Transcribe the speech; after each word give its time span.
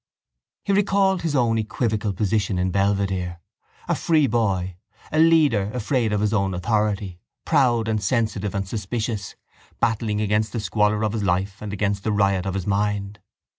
He 0.65 0.73
recalled 0.73 1.21
his 1.21 1.35
own 1.35 1.59
equivocal 1.59 2.11
position 2.11 2.57
in 2.57 2.71
Belvedere, 2.71 3.37
a 3.87 3.93
free 3.93 4.25
boy, 4.25 4.77
a 5.11 5.19
leader 5.19 5.69
afraid 5.75 6.11
of 6.11 6.21
his 6.21 6.33
own 6.33 6.55
authority, 6.55 7.19
proud 7.45 7.87
and 7.87 8.01
sensitive 8.01 8.55
and 8.55 8.67
suspicious, 8.67 9.35
battling 9.79 10.19
against 10.19 10.53
the 10.53 10.59
squalor 10.59 11.03
of 11.03 11.13
his 11.13 11.21
life 11.21 11.61
and 11.61 11.71
against 11.71 12.03
the 12.03 12.11
riot 12.11 12.47
of 12.47 12.55
his 12.55 12.65
mind. 12.65 13.19